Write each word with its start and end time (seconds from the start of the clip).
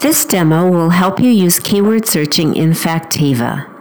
This 0.00 0.24
demo 0.24 0.70
will 0.70 0.90
help 0.90 1.18
you 1.18 1.30
use 1.30 1.58
keyword 1.58 2.06
searching 2.06 2.54
in 2.54 2.70
Factiva. 2.70 3.72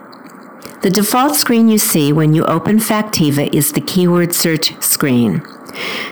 The 0.81 0.89
default 0.89 1.35
screen 1.35 1.67
you 1.67 1.77
see 1.77 2.13
when 2.13 2.33
you 2.33 2.45
open 2.45 2.77
Factiva 2.77 3.53
is 3.53 3.71
the 3.71 3.81
keyword 3.81 4.33
search 4.33 4.81
screen. 4.81 5.41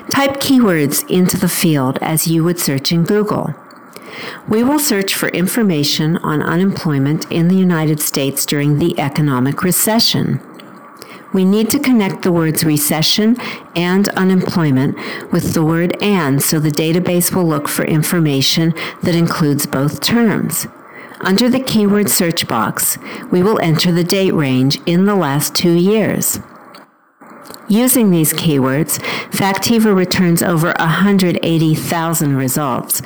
Type 0.10 0.42
keywords 0.42 1.10
into 1.10 1.38
the 1.38 1.48
field 1.48 1.98
as 2.02 2.28
you 2.28 2.44
would 2.44 2.60
search 2.60 2.92
in 2.92 3.04
Google. 3.04 3.56
We 4.48 4.64
will 4.64 4.80
search 4.80 5.16
for 5.16 5.30
information 5.30 6.18
on 6.18 6.42
unemployment 6.42 7.32
in 7.32 7.48
the 7.48 7.56
United 7.56 8.00
States 8.00 8.46
during 8.46 8.78
the 8.78 9.00
economic 9.00 9.64
recession. 9.64 10.42
We 11.34 11.46
need 11.46 11.72
to 11.72 11.80
connect 11.80 12.22
the 12.22 12.32
words 12.32 12.64
recession 12.64 13.38
and 13.76 14.08
unemployment 14.10 14.96
with 15.32 15.54
the 15.54 15.66
word 15.66 16.02
and 16.02 16.42
so 16.42 16.60
the 16.60 16.70
database 16.70 17.34
will 17.34 17.46
look 17.46 17.68
for 17.68 17.84
information 17.86 18.74
that 19.02 19.16
includes 19.16 19.66
both 19.66 20.00
terms. 20.00 20.68
Under 21.22 21.50
the 21.50 21.60
keyword 21.60 22.10
search 22.10 22.48
box, 22.48 22.98
we 23.32 23.42
will 23.42 23.60
enter 23.62 23.92
the 23.92 24.04
date 24.04 24.34
range 24.34 24.78
in 24.86 25.06
the 25.06 25.16
last 25.16 25.56
two 25.56 25.72
years. 25.72 26.40
Using 27.70 28.12
these 28.12 28.34
keywords, 28.34 29.00
Factiva 29.32 29.96
returns 29.96 30.44
over 30.44 30.74
180,000 30.80 32.36
results. 32.36 33.02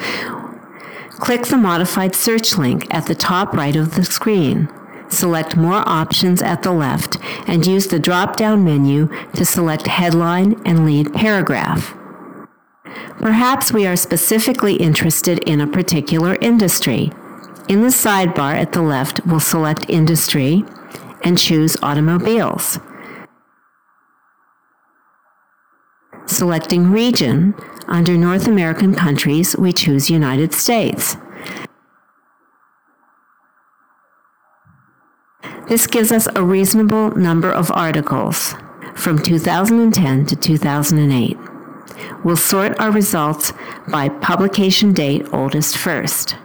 Click 1.11 1.45
the 1.45 1.57
modified 1.57 2.15
search 2.15 2.57
link 2.57 2.87
at 2.93 3.05
the 3.05 3.15
top 3.15 3.53
right 3.53 3.75
of 3.75 3.95
the 3.95 4.03
screen. 4.03 4.67
Select 5.09 5.55
More 5.55 5.87
Options 5.87 6.41
at 6.41 6.63
the 6.63 6.71
left 6.71 7.17
and 7.47 7.65
use 7.65 7.87
the 7.87 7.99
drop 7.99 8.35
down 8.35 8.63
menu 8.63 9.07
to 9.33 9.45
select 9.45 9.87
Headline 9.87 10.61
and 10.65 10.85
Lead 10.85 11.13
Paragraph. 11.13 11.95
Perhaps 13.19 13.71
we 13.71 13.85
are 13.87 13.95
specifically 13.95 14.75
interested 14.75 15.39
in 15.39 15.61
a 15.61 15.67
particular 15.67 16.37
industry. 16.41 17.11
In 17.67 17.81
the 17.81 17.87
sidebar 17.87 18.53
at 18.55 18.73
the 18.73 18.81
left, 18.81 19.25
we'll 19.25 19.39
select 19.39 19.89
Industry 19.89 20.63
and 21.23 21.37
choose 21.37 21.75
Automobiles. 21.81 22.79
Selecting 26.25 26.91
Region, 26.91 27.55
under 27.87 28.15
North 28.17 28.47
American 28.47 28.93
countries, 28.93 29.55
we 29.57 29.73
choose 29.73 30.09
United 30.09 30.53
States. 30.53 31.17
This 35.67 35.85
gives 35.85 36.13
us 36.13 36.29
a 36.33 36.43
reasonable 36.43 37.11
number 37.11 37.51
of 37.51 37.71
articles 37.73 38.55
from 38.95 39.19
2010 39.19 40.25
to 40.27 40.35
2008. 40.35 41.37
We'll 42.23 42.37
sort 42.37 42.79
our 42.79 42.89
results 42.89 43.51
by 43.89 44.07
publication 44.07 44.93
date 44.93 45.27
oldest 45.33 45.77
first 45.77 46.37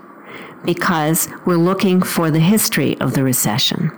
because 0.65 1.29
we're 1.47 1.57
looking 1.57 2.03
for 2.03 2.33
the 2.33 2.41
history 2.41 3.01
of 3.01 3.15
the 3.15 3.23
recession. 3.23 3.97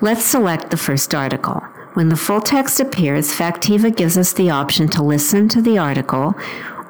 Let's 0.00 0.24
select 0.24 0.70
the 0.70 0.78
first 0.78 1.14
article. 1.14 1.60
When 1.94 2.08
the 2.08 2.16
full 2.16 2.40
text 2.40 2.80
appears, 2.80 3.32
Factiva 3.32 3.94
gives 3.94 4.16
us 4.16 4.32
the 4.32 4.50
option 4.50 4.88
to 4.88 5.02
listen 5.02 5.48
to 5.50 5.60
the 5.60 5.78
article 5.78 6.34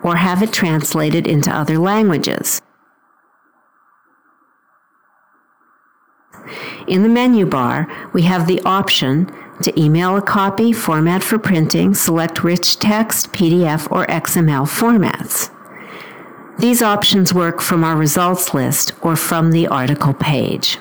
or 0.05 0.17
have 0.17 0.43
it 0.43 0.53
translated 0.53 1.27
into 1.27 1.51
other 1.51 1.79
languages. 1.79 2.63
In 6.87 7.03
the 7.03 7.09
menu 7.09 7.47
bar, 7.47 7.89
we 8.13 8.23
have 8.23 8.47
the 8.47 8.61
option 8.63 9.31
to 9.63 9.81
email 9.81 10.17
a 10.17 10.23
copy, 10.23 10.73
format 10.73 11.23
for 11.23 11.39
printing, 11.39 11.95
select 11.95 12.43
rich 12.43 12.79
text, 12.79 13.33
PDF, 13.33 13.91
or 13.91 14.07
XML 14.07 14.67
formats. 14.67 15.51
These 16.59 16.83
options 16.83 17.35
work 17.35 17.61
from 17.61 17.83
our 17.85 17.97
results 17.97 18.55
list 18.55 18.93
or 19.03 19.17
from 19.17 19.51
the 19.51 19.67
article 19.67 20.15
page. 20.15 20.79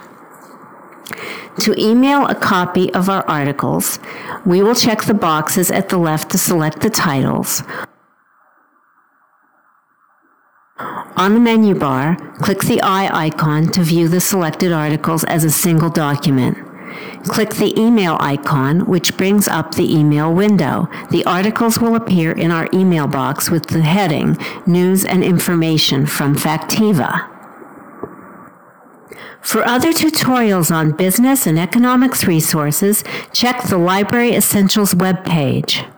To 1.60 1.80
email 1.80 2.26
a 2.26 2.36
copy 2.36 2.94
of 2.94 3.10
our 3.10 3.28
articles, 3.30 4.00
we 4.46 4.64
will 4.64 4.76
check 4.76 5.04
the 5.04 5.14
boxes 5.14 5.72
at 5.72 5.90
the 5.90 5.98
left 5.98 6.32
to 6.32 6.38
select 6.38 6.82
the 6.82 6.90
titles. 6.90 7.64
On 11.16 11.36
the 11.36 11.40
menu 11.40 11.76
bar, 11.76 12.16
click 12.40 12.62
the 12.62 12.82
eye 12.82 13.08
icon 13.26 13.68
to 13.74 13.84
view 13.84 14.08
the 14.08 14.20
selected 14.20 14.72
articles 14.72 15.24
as 15.26 15.44
a 15.44 15.52
single 15.52 15.90
document. 15.90 16.58
Click 17.26 17.52
the 17.52 17.80
email 17.80 18.18
icon, 18.20 18.82
which 18.88 19.16
brings 19.16 19.48
up 19.48 19.76
the 19.76 19.96
email 19.96 20.34
window. 20.34 20.90
The 21.12 21.24
articles 21.26 21.80
will 21.80 21.96
appear 21.96 22.32
in 22.32 22.52
our 22.52 22.68
email 22.74 23.08
box 23.08 23.52
with 23.52 23.68
the 23.68 23.82
heading 23.82 24.38
News 24.66 25.06
and 25.06 25.24
Information 25.24 26.08
from 26.08 26.36
Factiva. 26.36 27.30
For 29.42 29.64
other 29.68 29.92
tutorials 29.92 30.74
on 30.74 30.92
business 30.92 31.46
and 31.46 31.60
economics 31.60 32.26
resources, 32.26 33.04
check 33.34 33.62
the 33.64 33.78
Library 33.78 34.34
Essentials 34.34 34.96
webpage. 34.96 35.93